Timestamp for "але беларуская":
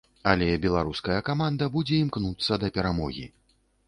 0.29-1.17